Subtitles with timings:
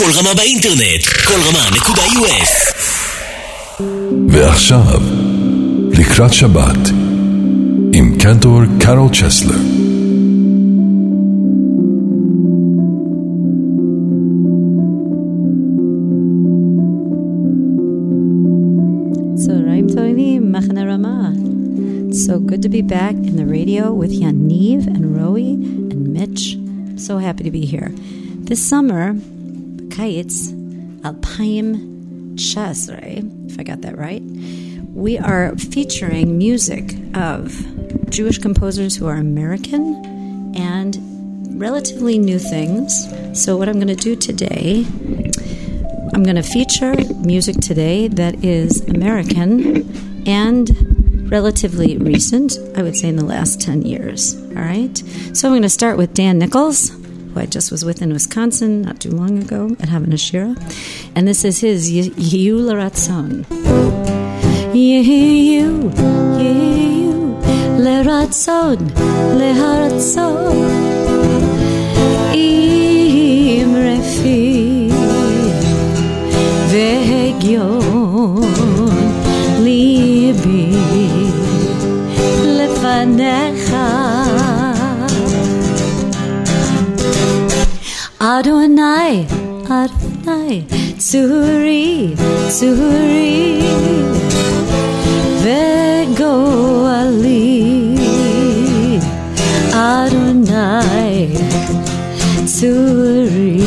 [0.00, 2.76] כל רמה באינטרנט, כל רמה.us
[4.28, 5.02] ועכשיו,
[5.92, 6.88] לקראת שבת,
[7.92, 9.56] עם קנטור קארול צ'סלר.
[22.26, 25.36] So good to be back in the radio with Yaniv and Roe
[25.92, 26.58] and Mitch.
[26.96, 27.90] So happy to be here.
[28.48, 29.14] This summer,
[30.01, 30.51] Kites
[31.03, 34.23] Alpaim Chasre, if I got that right,
[34.95, 37.53] we are featuring music of
[38.09, 40.97] Jewish composers who are American and
[41.61, 43.05] relatively new things.
[43.39, 44.87] So, what I'm going to do today,
[46.15, 53.07] I'm going to feature music today that is American and relatively recent, I would say
[53.07, 54.33] in the last 10 years.
[54.57, 54.97] All right?
[55.33, 56.89] So, I'm going to start with Dan Nichols,
[57.33, 60.55] who I just was with in Wisconsin not too long ago at Hava Nashira.
[61.15, 63.45] And this is his Yehu Leratzon.
[64.73, 65.91] Yehu,
[66.39, 67.41] Yehu,
[67.79, 68.77] Leratzon,
[69.39, 70.51] Leharatzon.
[72.33, 74.89] Im refi,
[76.71, 77.81] Vegion,
[79.63, 80.71] Libi,
[82.57, 83.50] Lefanecha.
[88.41, 89.27] Adonai,
[89.69, 90.65] Adonai,
[90.97, 92.15] Tsuri,
[92.49, 93.61] Tsuri,
[95.43, 97.85] Vego Ali,
[99.71, 101.29] Adonai,
[102.49, 103.61] Tsuri,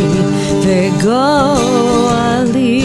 [0.64, 1.22] Vego
[2.34, 2.83] Ali.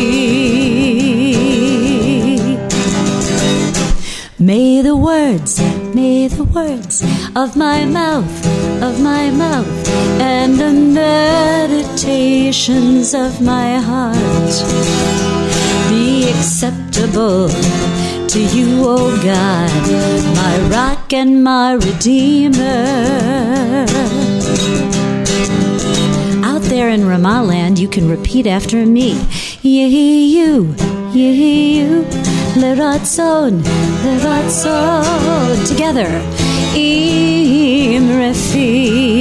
[4.37, 5.59] May the words,
[5.95, 7.01] may the words
[7.43, 8.45] of my mouth,
[8.83, 9.87] of my mouth,
[10.19, 14.15] and the meditations of my heart
[15.89, 17.47] be acceptable
[18.27, 19.71] to you, O God,
[20.35, 23.85] my rock and my redeemer.
[26.43, 29.13] Out there in Ramaland, you can repeat after me.
[29.63, 30.73] Yehu,
[31.13, 32.03] Yehu,
[32.61, 33.61] Leratzon,
[34.03, 35.67] Leratzon.
[35.69, 36.21] Together
[36.75, 39.19] im resim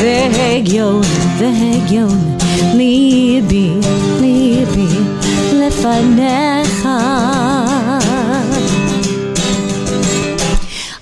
[0.00, 1.04] Vehegyon,
[1.38, 2.20] vehegyon,
[2.74, 3.66] libi,
[4.20, 4.88] libi,
[5.60, 6.98] lefanecha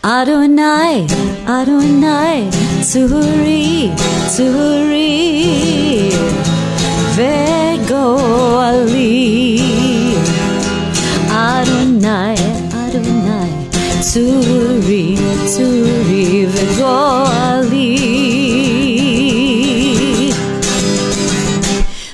[0.03, 1.07] Adonai,
[1.47, 2.49] Adonai,
[2.83, 3.93] tzuri,
[4.27, 5.13] tzuri
[7.17, 7.99] Vegoali
[11.31, 12.39] Adonai,
[12.83, 13.48] Adonai.
[14.01, 15.17] Tsuri,
[15.47, 17.99] Tsuri, Vego Ali.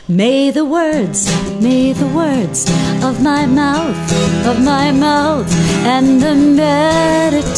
[0.08, 1.28] May the words,
[1.60, 2.66] may the words
[3.02, 4.12] of my mouth,
[4.46, 5.46] of my mouth,
[5.84, 7.52] and the meditations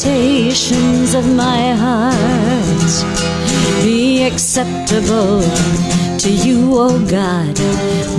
[1.15, 2.95] of my heart
[3.83, 5.43] be acceptable
[6.19, 7.59] to you, O God,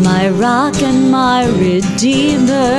[0.03, 2.77] my rock and my redeemer.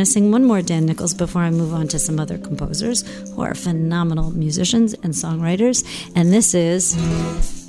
[0.00, 3.06] Want to sing one more Dan Nichols before I move on to some other composers
[3.32, 5.84] who are phenomenal musicians and songwriters.
[6.16, 6.96] And this is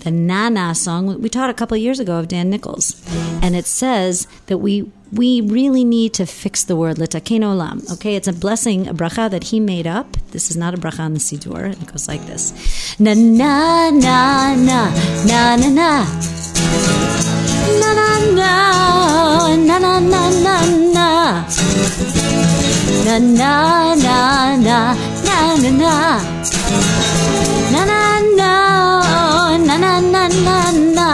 [0.06, 2.96] the Nana song we taught a couple years ago of Dan Nichols.
[3.44, 7.92] And it says that we we really need to fix the word litaken olam.
[7.92, 10.16] Okay, it's a blessing, a bracha that he made up.
[10.32, 11.74] This is not a bracha on the siddur.
[11.74, 14.90] It goes like this: Na na na na
[15.26, 16.06] na na na.
[17.82, 18.10] Na na
[18.40, 20.81] na na na na na
[23.06, 24.80] na na na na
[25.28, 25.96] na na na.
[27.72, 28.02] Na na
[28.40, 28.54] na
[29.68, 30.58] na na na na
[30.98, 31.10] na.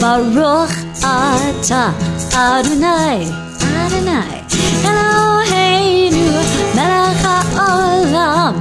[0.00, 1.82] Baruch Ata
[2.34, 3.20] Adonai
[3.82, 4.38] Adonai.
[4.88, 6.26] Eloheinu
[6.76, 8.54] Melech HaOlam.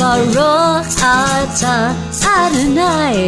[0.00, 1.76] Baruch Ata
[2.36, 3.18] Adonai.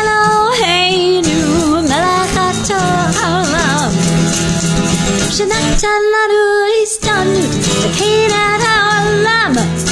[0.00, 1.38] Eloheinu
[5.40, 9.89] Shanata Lanu is done, the pain at our lamb.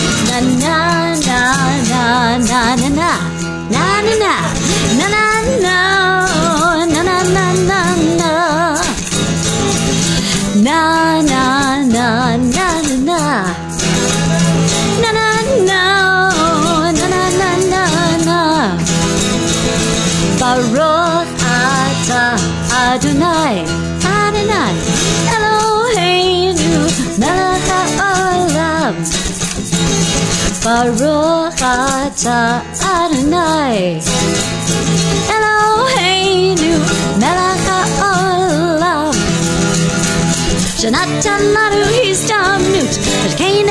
[30.69, 32.61] Baruch Ata
[32.95, 34.03] Adonai
[35.35, 36.73] Eloheinu
[37.21, 37.69] Melech
[38.01, 39.15] HaOlam
[40.81, 42.93] Shenatan Lanu Histamnut
[43.33, 43.71] V'Kein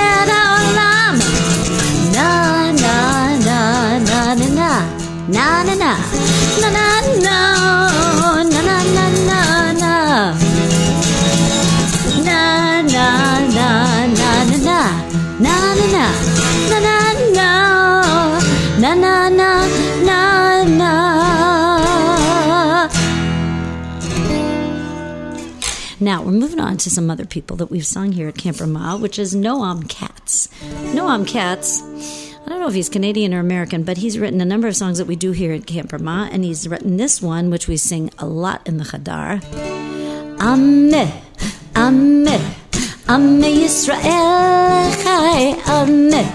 [26.27, 29.17] we're moving on to some other people that we've sung here at Camp Ramah, which
[29.17, 30.49] is Noam Katz.
[30.93, 34.67] Noam Katz, I don't know if he's Canadian or American, but he's written a number
[34.67, 37.69] of songs that we do here at Camp Ramah, and he's written this one, which
[37.69, 39.39] we sing a lot in the Chadar.
[40.39, 41.21] Ameh,
[41.73, 42.53] Ameh,
[43.05, 46.27] Ameh Yisrael Chai, Ameh,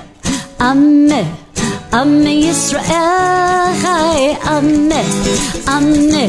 [0.59, 1.42] Ameh.
[1.94, 5.03] Am Yisrael Chai Amme.
[5.69, 6.25] Amme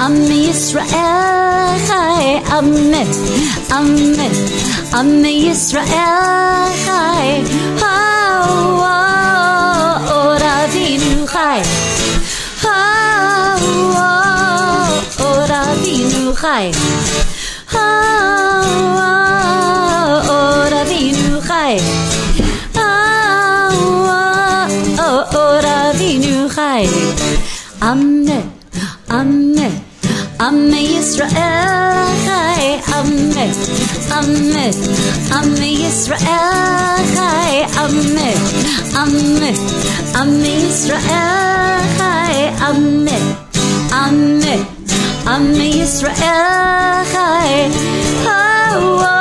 [0.00, 3.02] Am Yisrael Chai Amme.
[3.70, 4.28] Amme
[4.98, 7.28] Am Yisrael Chai
[7.78, 8.02] Or
[8.58, 11.60] oh, oh, Avinu Chai
[15.22, 16.66] Or oh, Avinu Chai
[20.34, 22.15] Or Avinu Chai
[25.34, 27.16] Ora wie nu heilig.
[27.80, 28.42] Amne,
[29.08, 29.70] Amne,
[30.38, 32.80] Amme Yisrael Chai.
[32.98, 33.46] Amne,
[34.18, 34.70] Amne,
[35.30, 37.66] Amme Yisrael Chai.
[37.82, 38.30] Amne,
[39.02, 39.52] Amne,
[40.14, 42.52] Amme Yisrael Chai.
[42.68, 43.18] Amne,
[43.92, 44.66] Amne,
[45.26, 47.70] Amme Yisrael Chai.
[48.78, 49.15] Oh, oh.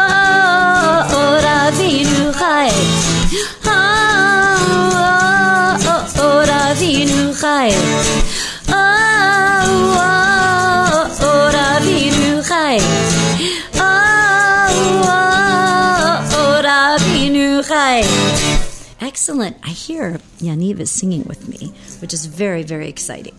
[19.28, 19.58] Excellent.
[19.64, 23.34] I hear Yaniv is singing with me, which is very, very exciting.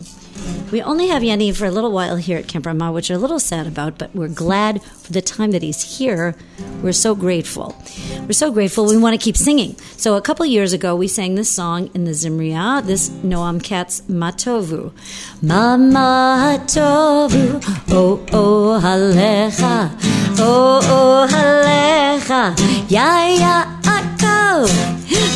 [0.72, 3.19] We only have Yanni for a little while here at Camp Ramah, which we're a
[3.19, 6.34] little sad about, but we're glad for the time that he's here.
[6.82, 7.76] We're so grateful.
[8.22, 8.87] We're so grateful.
[8.87, 9.76] We want to keep singing.
[9.96, 14.00] So a couple years ago, we sang this song in the Zimriah, this Noam Katz
[14.02, 14.93] Matovu.
[15.40, 19.90] Mama Matovu, oh oh halecha,
[20.38, 22.54] oh oh halecha,
[22.90, 24.66] ya ya akal.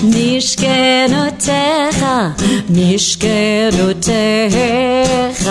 [0.02, 2.00] Mishkenotech,
[2.68, 4.99] Mishkenotech.
[4.99, 5.49] משכנותיך,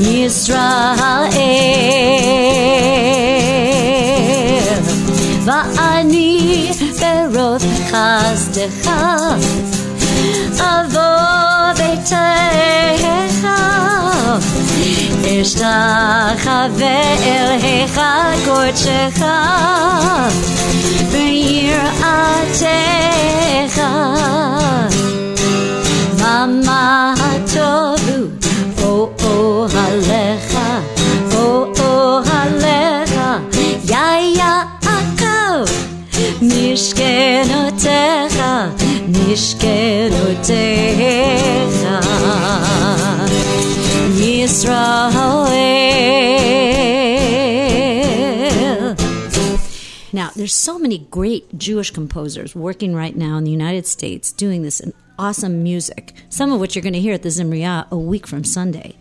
[0.00, 1.30] ישראל,
[5.44, 6.70] ואני
[7.00, 8.90] ברוב חסדך,
[10.58, 12.14] אבוא ביתך,
[15.42, 18.00] אשתחווה אליך
[18.44, 19.24] קודשך,
[21.12, 23.03] ביראתך.
[39.34, 41.00] משכנותיך,
[44.18, 45.70] ישראל.
[50.12, 54.62] Now, there's so many great Jewish composers working right now in the United States doing
[54.62, 54.82] this
[55.18, 58.42] awesome music, some of which you're going to hear at the Zimriah a week from
[58.42, 58.96] Sunday.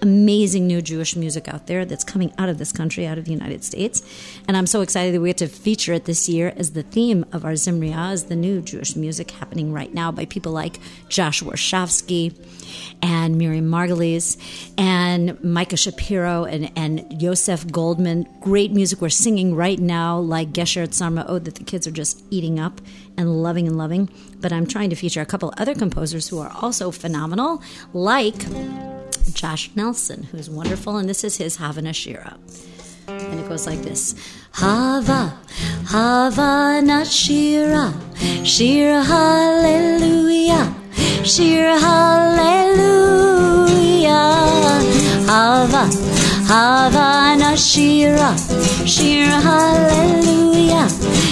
[0.00, 3.32] Amazing new Jewish music out there that's coming out of this country, out of the
[3.32, 4.02] United States.
[4.46, 7.24] And I'm so excited that we get to feature it this year as the theme
[7.32, 10.78] of our Zimriah is the new Jewish music happening right now by people like
[11.08, 12.34] Joshua Warshawsky
[13.02, 14.36] and Miriam Margles
[14.76, 18.26] and Micah Shapiro and, and Yosef Goldman.
[18.40, 21.92] Great music we're singing right now, like Gesher at Sarma'od, oh, that the kids are
[21.92, 22.80] just eating up
[23.16, 24.08] and loving and loving.
[24.40, 27.62] But I'm trying to feature a couple other composers who are also phenomenal,
[27.92, 28.44] like
[29.34, 32.36] Josh Nelson, who's wonderful, and this is his Hava Nashira.
[33.08, 34.14] And it goes like this.
[34.52, 35.38] Hava,
[35.86, 37.92] Havana Shira,
[38.44, 40.74] Shira Hallelujah,
[41.24, 43.18] Shira Hallelujah,
[45.26, 45.88] Hava,
[46.46, 48.36] Havana Shira,
[48.86, 50.88] Shira Hallelujah,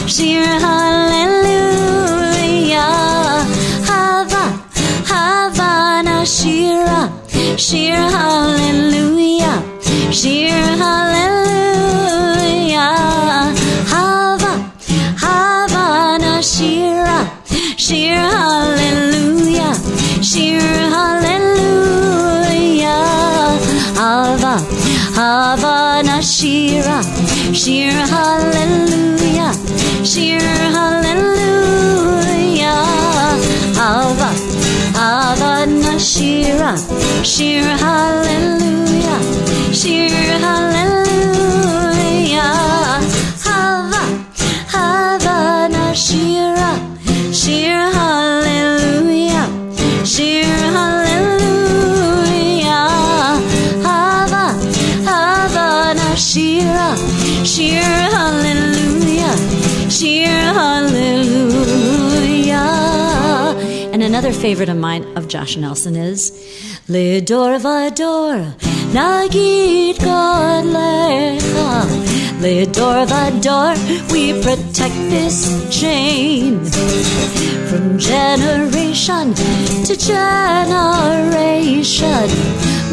[0.08, 2.25] Shira Hallelujah,
[28.26, 29.52] hallelujah,
[30.04, 30.40] shir
[30.76, 32.24] hallelujah.
[33.78, 34.30] Hava,
[34.98, 35.52] hava
[35.82, 36.72] nashira,
[37.32, 39.18] shir hallelujah,
[39.80, 41.06] shir hallelujah.
[64.36, 66.30] Favorite of mine of Josh Nelson is
[66.88, 68.52] Lidor Vador
[68.92, 71.84] Nagid God Lecha
[72.42, 73.76] Lidor Vador
[74.12, 75.38] We protect this
[75.70, 76.60] chain
[77.68, 79.34] from generation
[79.86, 82.28] to generation.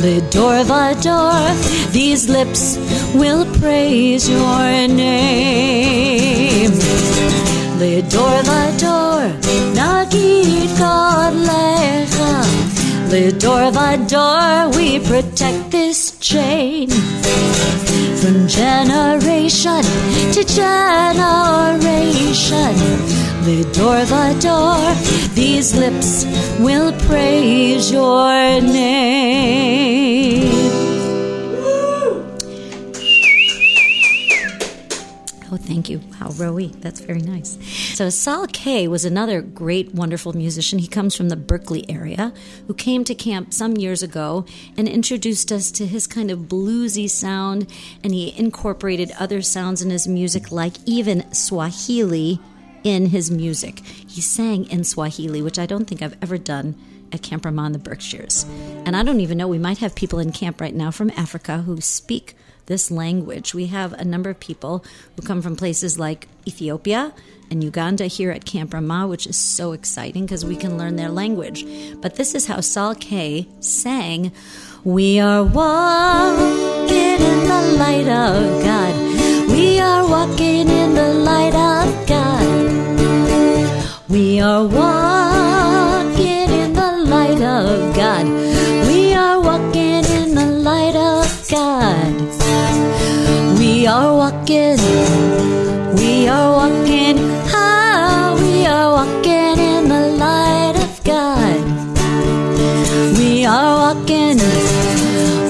[0.02, 2.78] Lidor Vador These lips
[3.14, 6.72] will praise your name.
[7.80, 9.22] Lidor Vador,
[13.14, 13.70] Lidor
[14.08, 19.84] door, we protect this chain from generation
[20.34, 21.54] to generation.
[23.46, 24.96] Lidor door,
[25.36, 26.26] these lips
[26.60, 30.53] will praise your name.
[35.74, 36.02] Thank you.
[36.22, 37.58] Wow, Rowie, that's very nice.
[37.98, 40.78] So, Saul Kaye was another great, wonderful musician.
[40.78, 42.32] He comes from the Berkeley area,
[42.68, 44.46] who came to camp some years ago
[44.78, 49.90] and introduced us to his kind of bluesy sound, and he incorporated other sounds in
[49.90, 52.40] his music, like even Swahili
[52.84, 53.80] in his music.
[53.80, 56.76] He sang in Swahili, which I don't think I've ever done
[57.12, 58.46] at Camp Ramah in the Berkshires.
[58.86, 61.64] And I don't even know, we might have people in camp right now from Africa
[61.64, 62.36] who speak
[62.66, 63.54] this language.
[63.54, 64.84] We have a number of people
[65.16, 67.14] who come from places like Ethiopia
[67.50, 71.10] and Uganda here at Camp Ramah, which is so exciting because we can learn their
[71.10, 71.66] language.
[72.02, 74.32] But this is how Saul Kaye sang
[74.84, 78.94] We are walking in the light of God.
[79.50, 82.44] We are walking in the light of God.
[84.10, 85.23] We are walking
[93.84, 94.80] We are walking.
[96.00, 97.20] We are walking.
[97.52, 101.60] Ah, we are walking in the light of God.
[103.20, 104.40] We are walking.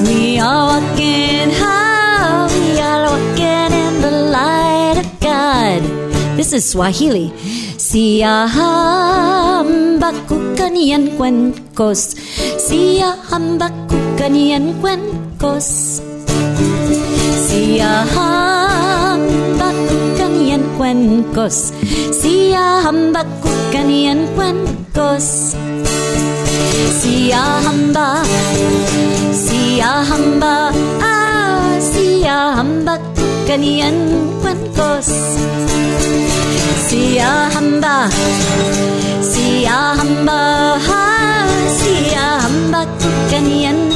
[0.09, 1.53] We are walking.
[1.61, 5.85] Ah, we are walking in the light of God.
[6.33, 7.29] This is Swahili.
[7.77, 8.49] Siahamba
[10.25, 12.17] kukanian cuencos.
[12.57, 16.01] Siahamba kukanian cuencos.
[17.73, 21.73] Siahamba kukanian cuencos.
[22.13, 25.57] Siahamba kukanian cuencos.
[27.01, 28.21] Siahamba,
[29.33, 30.69] siahamba,
[31.01, 33.97] ah, siahamba kukanian
[34.37, 35.09] cuencos.
[36.85, 38.05] Siahamba,
[39.17, 43.89] siahamba, ah, siahamba kukanian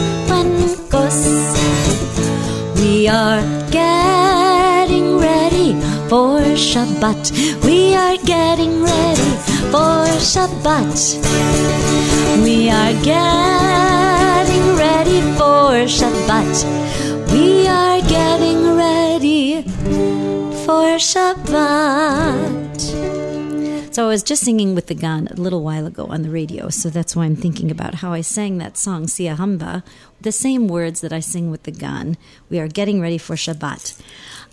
[3.07, 5.71] We are getting ready
[6.09, 7.31] for Shabbat.
[7.63, 9.31] We are getting ready
[9.71, 11.15] for Shabbat.
[12.43, 16.51] We are getting ready for Shabbat.
[17.31, 19.61] We are getting ready
[20.65, 22.46] for Shabbat.
[23.97, 26.69] So I was just singing with the gun a little while ago on the radio,
[26.69, 29.81] so that's why I'm thinking about how I sang that song, Siahamba,
[30.21, 32.15] the same words that I sing with the gun.
[32.47, 33.99] We are getting ready for Shabbat.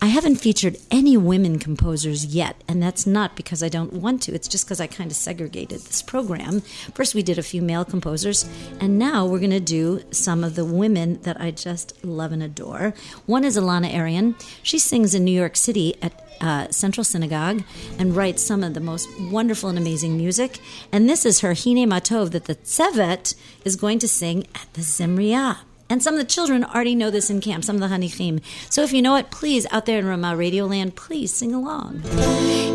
[0.01, 4.33] I haven't featured any women composers yet, and that's not because I don't want to.
[4.33, 6.61] It's just because I kind of segregated this program.
[6.93, 8.47] First, we did a few male composers,
[8.79, 12.43] and now we're going to do some of the women that I just love and
[12.43, 12.93] adore.
[13.25, 14.35] One is Elana Arian.
[14.63, 17.63] She sings in New York City at uh, Central Synagogue
[17.97, 20.59] and writes some of the most wonderful and amazing music.
[20.91, 24.81] And this is her Hine Matov that the Tzevet is going to sing at the
[24.81, 25.59] Zimriah.
[25.87, 28.41] And some of the children already know this in camp, some of the Hanichim.
[28.71, 32.01] So if you know it, please, out there in Ramah Radio Land, please sing along.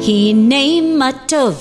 [0.00, 1.58] Hine Matov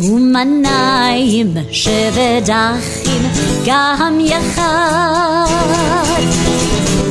[0.00, 3.24] umanayim shevedachim
[3.66, 5.48] gam yachad.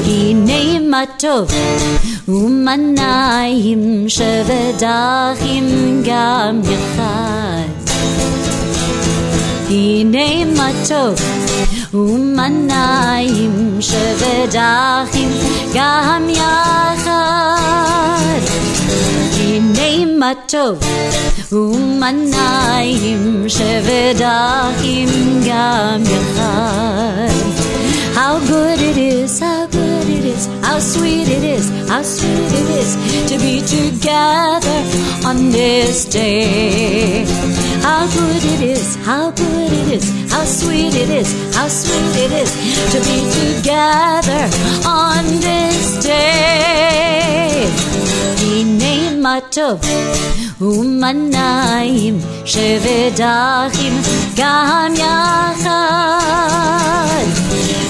[0.04, 1.48] Hine Matov
[2.26, 5.68] umanayim shevedachim
[6.04, 7.83] gam yachad.
[9.73, 11.15] הנה מה טוב
[11.95, 15.31] ומנעים שבדחים
[15.75, 17.09] גם יחד
[19.41, 20.79] הנה מה טוב
[21.53, 25.09] ומנעים שבדחים
[25.47, 27.49] גם יחד
[28.19, 32.69] How good it is, how good it is, how sweet it is, how sweet it
[32.83, 32.91] is
[33.31, 34.79] to be together
[35.25, 37.25] on this day.
[37.83, 42.33] How good it is, how good it is, how sweet it is, how sweet it
[42.43, 42.51] is
[42.93, 44.45] to be together
[44.85, 47.67] on this day.
[48.41, 49.81] הנה מה טוב
[50.61, 54.03] ומנעים שבדחים
[54.37, 55.69] גם יחד.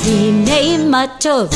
[0.04, 1.48] הנה מה טוב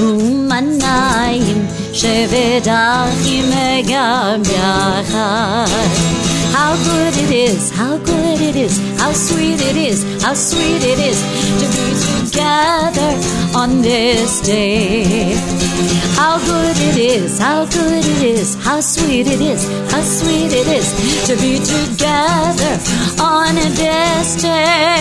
[0.00, 3.50] ומנעים שבדחים
[3.88, 6.21] גם יחד.
[6.52, 10.98] How good it is, how good it is, how sweet it is, how sweet it
[10.98, 11.18] is
[11.60, 13.12] to be together
[13.54, 15.34] on this day.
[16.20, 20.68] How good it is, how good it is, how sweet it is, how sweet it
[20.78, 20.88] is
[21.28, 22.74] to be together
[23.20, 24.98] on this day.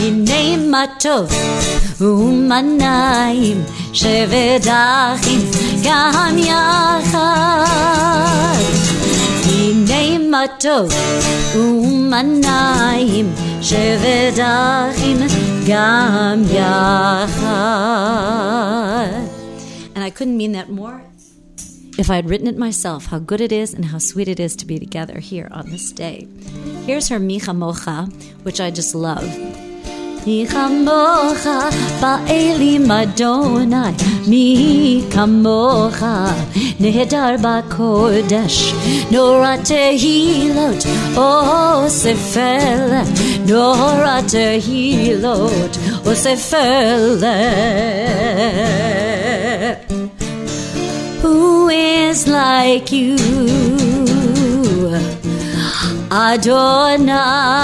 [0.00, 1.32] הנה מה טוב
[2.00, 5.40] ומנעים שבדחים
[5.82, 7.58] גם יחד.
[14.39, 15.17] אחים
[15.67, 17.47] גם יחד.
[19.95, 21.01] And I couldn't mean that more
[21.97, 24.55] if I had written it myself, how good it is and how sweet it is
[24.57, 26.27] to be together here on this day.
[26.85, 28.11] Here's her Mi Chamocha,
[28.43, 29.29] which I just love.
[30.25, 31.55] Mi kamocha,
[32.01, 33.93] ba'eli madonai.
[34.25, 34.45] Mi
[35.13, 36.13] kamocha,
[36.79, 38.59] nehedar ba'kodesh.
[39.11, 40.81] Nora tehilot,
[41.17, 41.29] o
[41.89, 43.07] sefelet.
[43.49, 45.73] Nora tehilot,
[46.05, 47.43] o sefelet.
[51.21, 53.17] Who is like you?
[56.09, 57.63] Adonai.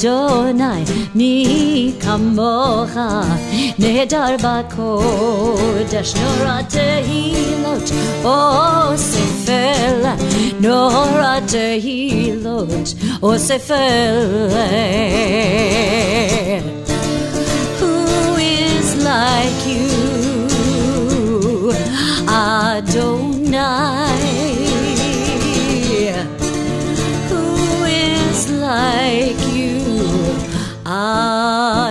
[0.00, 0.84] אדוני,
[1.14, 2.90] מי כמוך
[3.78, 7.90] נהדר בקודש, נורא תהילות
[8.24, 10.04] אוסף אל,
[10.60, 14.48] נורא תהילות אוסף אל.
[17.80, 17.92] Who
[18.36, 19.86] is like you?
[22.28, 23.76] Adonai.
[27.30, 27.42] Who
[27.84, 29.39] is like you?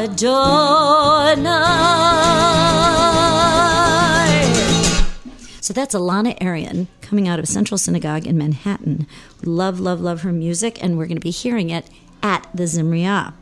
[0.01, 0.41] Adonai.
[5.61, 9.07] So that's Elana Arian coming out of Central Synagogue in Manhattan.
[9.45, 11.87] Love, love, love her music, and we're going to be hearing it
[12.23, 13.33] at the Zimriah.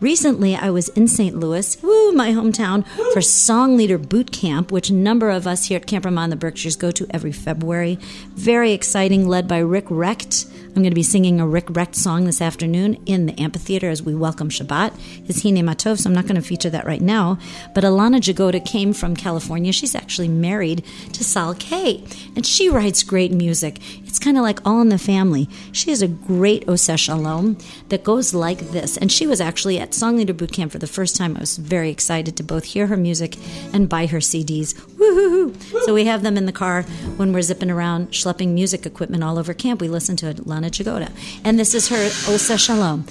[0.00, 1.36] Recently, I was in St.
[1.38, 5.76] Louis, woo, my hometown, for Song Leader Boot Camp, which a number of us here
[5.76, 7.98] at Camp Ramah in the Berkshires go to every February.
[8.34, 10.46] Very exciting, led by Rick Recht.
[10.70, 14.04] I'm going to be singing a Rick Recht song this afternoon in the amphitheater as
[14.04, 14.96] we welcome Shabbat.
[15.26, 17.38] His Hine Matov, so I'm not going to feature that right now.
[17.74, 19.72] But Alana Jagoda came from California.
[19.72, 22.04] She's actually married to Saul Kaye,
[22.36, 23.80] and she writes great music.
[24.10, 25.48] It's kind of like all in the family.
[25.70, 27.56] She has a great Oseh Shalom
[27.90, 28.96] that goes like this.
[28.96, 31.36] And she was actually at Song Leader Boot Camp for the first time.
[31.36, 33.36] I was very excited to both hear her music
[33.72, 34.74] and buy her CDs.
[34.74, 35.54] Woohoo!
[35.84, 36.82] So we have them in the car
[37.18, 39.80] when we're zipping around, schlepping music equipment all over camp.
[39.80, 41.12] We listen to Lana Jagoda.
[41.44, 43.04] And this is her Oseh Shalom.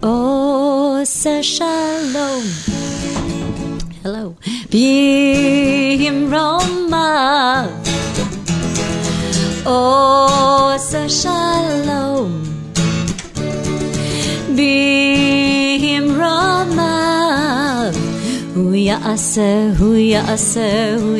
[0.00, 2.44] Oseh Shalom.
[4.02, 4.36] Hello.
[4.70, 7.68] Bim Roma.
[9.66, 12.30] Oseh Shalom.
[14.54, 17.90] Bim Rama.
[18.54, 21.16] Hu ya'aseh, hu ya'aseh, hu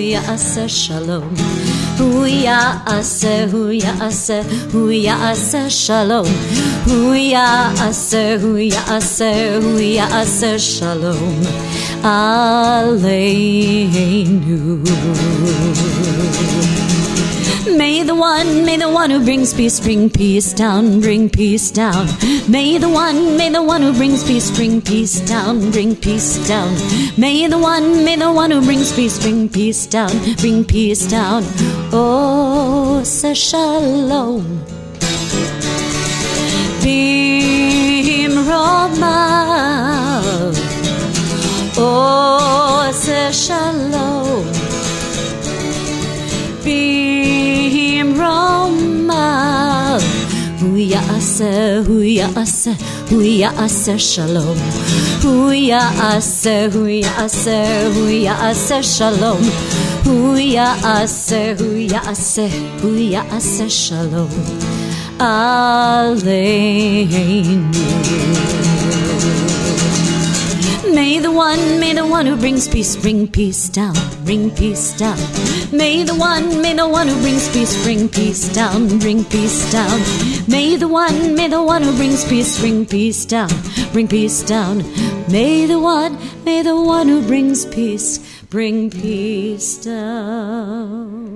[0.69, 1.35] shalom.
[1.99, 3.63] Hu ya'aseh, hu
[4.71, 4.91] hu
[5.69, 6.27] shalom.
[6.87, 8.51] Hu ya'aseh, hu
[9.61, 11.43] hu shalom.
[12.05, 13.27] Aleinu.
[17.77, 22.07] May the one, may the one who brings peace bring peace down, bring peace down.
[22.49, 26.73] May the one, may the one who brings peace bring peace down, bring peace down.
[27.19, 31.43] May the one, may the one who brings peace bring peace down, bring peace down.
[31.93, 34.65] Oh, shalom.
[36.83, 40.53] Bim Roma.
[41.77, 42.93] Oh,
[43.33, 44.76] shalom
[46.67, 49.99] being Roma.
[50.61, 51.53] Huyase,
[51.87, 52.73] huyase,
[53.09, 54.59] huyase, shalom.
[55.23, 57.59] Huyase, huyase,
[57.95, 59.43] huyase, shalom.
[60.05, 62.47] Huyase, huyase,
[62.83, 64.33] huyase, shalom.
[65.19, 66.37] Aleinu.
[70.97, 75.19] May the one, may the one who brings peace bring peace down, bring peace down.
[75.71, 80.01] May the one, may the one who brings peace bring peace down, bring peace down.
[80.49, 83.51] May the one, may the one who brings peace bring peace down,
[83.93, 84.79] bring peace down.
[85.31, 91.27] May the one, may the one who brings peace bring peace down.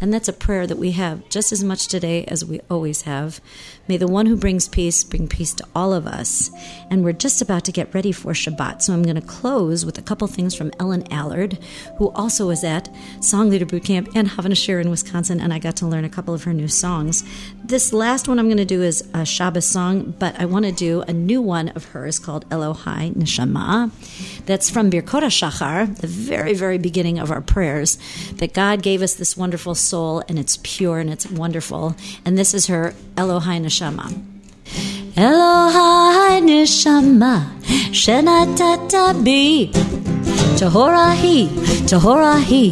[0.00, 3.40] And that's a prayer that we have just as much today as we always have.
[3.88, 6.50] May the one who brings peace bring peace to all of us.
[6.90, 8.82] And we're just about to get ready for Shabbat.
[8.82, 11.58] So I'm going to close with a couple things from Ellen Allard,
[11.96, 12.88] who also was at
[13.20, 16.08] Song Leader Boot Camp and Hava Nashir in Wisconsin, and I got to learn a
[16.08, 17.24] couple of her new songs.
[17.64, 20.72] This last one I'm going to do is a Shabbos song, but I want to
[20.72, 23.90] do a new one of hers called Elohai Neshama.
[24.46, 27.98] That's from Birkot HaShachar, the very, very beginning of our prayers,
[28.34, 31.96] that God gave us this wonderful soul and it's pure and it's wonderful.
[32.24, 34.06] And this is her Elohai Neshama.
[35.16, 37.34] Elohai Neshama
[38.00, 39.70] Shenatata bi
[40.58, 41.46] Tahora hi,
[41.90, 42.64] Tahora hi,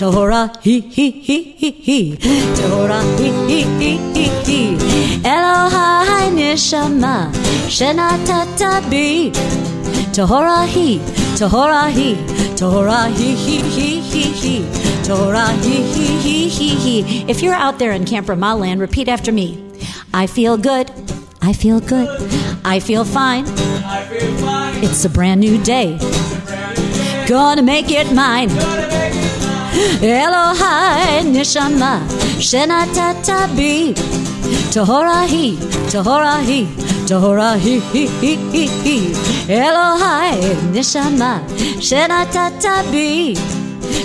[0.00, 2.00] Tahora hi hi hi hi hi,
[2.58, 4.60] Tahora hi hi hi hi hi.
[5.34, 7.16] Elohai Neshama
[7.76, 9.30] Shenatata bi
[10.16, 10.88] Tahora hi,
[11.38, 12.14] Tahora hi,
[12.56, 14.56] Tahora hi hi hi hi hi,
[15.06, 17.24] Tahora hi hi hi hi hi.
[17.28, 19.58] If you're out there in Camp Ramah land, repeat after me.
[20.14, 20.90] I feel good.
[21.40, 22.08] I feel good.
[22.64, 23.46] I feel fine.
[23.46, 24.84] I feel fine.
[24.84, 25.98] It's a brand new day.
[27.26, 28.50] Gonna make it mine.
[30.02, 32.00] Elohai neshama
[32.38, 33.94] shenatata bi
[34.74, 35.56] Tohorahi,
[35.92, 36.66] Tohorahi,
[37.10, 38.98] Tohorahi, hi hi hi hi.
[39.48, 40.40] Elohai
[40.74, 41.32] neshama
[41.88, 43.34] shenatata bi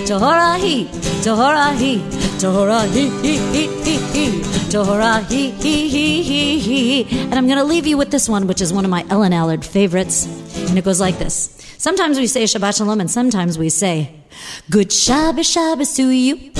[0.07, 0.87] Tohorahi,
[1.25, 1.99] Tohorahi,
[2.41, 4.25] Tohorahi, hi hi hi hi.
[4.73, 7.19] Tohorahi, hi hi hi hi.
[7.23, 9.33] And I'm going to leave you with this one, which is one of my Ellen
[9.33, 10.25] Allard favorites.
[10.69, 11.49] And it goes like this.
[11.77, 14.11] Sometimes we say Shabbat Shalom, and sometimes we say,
[14.69, 16.51] Good Shabbos, Shabbos to you.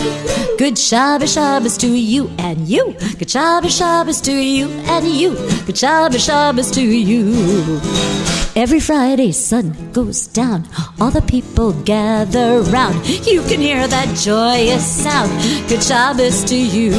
[0.58, 2.96] Good Shabbos, Shabbos to you and you.
[3.20, 5.36] Good Shabbos, Shabbos to you and you.
[5.66, 7.82] Good Shabbos, Shabbos to you.
[8.56, 10.68] Every Friday, sun goes down.
[11.00, 13.06] All the people gather round.
[13.28, 15.32] You can hear that joyous sound.
[15.70, 16.92] Good Shabbos to you.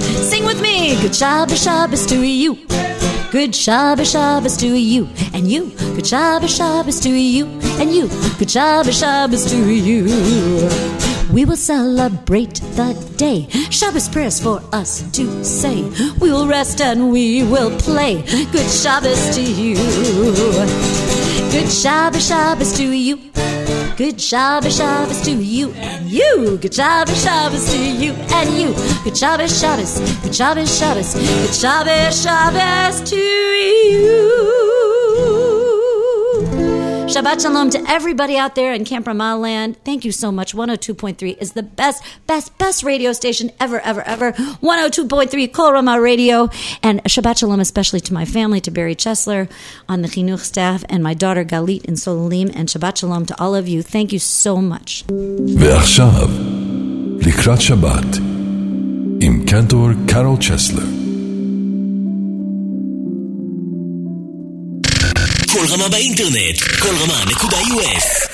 [0.00, 0.98] Sing with me.
[1.02, 2.56] Good Shabbos, Shabbos to you.
[3.30, 5.70] Good Shabbos, Shabbos to you and you.
[5.94, 7.46] Good Shabbos, Shabbos to you
[7.78, 8.08] and you.
[8.40, 10.04] Good Shabbos, Shabbos to you.
[11.32, 13.46] We will celebrate the day.
[13.70, 15.82] Shabbos prayers for us to say.
[16.20, 18.22] We will rest and we will play.
[18.50, 19.76] Good Shabbos to you.
[21.52, 23.30] Good Shabbos, Shabbos to you.
[24.00, 26.56] Good Shabbos, Shabbos to you and you.
[26.56, 28.74] Good Shabbos, Shabbos to you and you.
[29.04, 30.00] Good Shabbos, Shabbos.
[30.22, 31.12] Good Shabbos, Shabbos.
[31.12, 34.29] Good Shabbos, Shabbos to you.
[37.20, 39.76] Shabbat Shalom to everybody out there in Camp Ramah Land.
[39.84, 40.54] Thank you so much.
[40.54, 44.32] 102.3 is the best, best, best radio station ever, ever, ever.
[44.32, 46.48] 102.3 Kol Ramah Radio.
[46.82, 49.50] And Shabbat Shalom, especially to my family, to Barry Chesler
[49.86, 52.56] on the Chinuch staff, and my daughter Galit in Solelim.
[52.56, 53.82] And Shabbat Shalom to all of you.
[53.82, 55.04] Thank you so much.
[55.58, 56.28] ועכשיו,
[57.26, 58.16] לקראת שבת,
[59.20, 60.36] עם קנטור קארל
[65.70, 68.26] רמה באינטרנט, כל רמה נקודה יו.אס